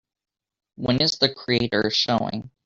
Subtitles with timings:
[0.77, 2.49] When is The Creators showing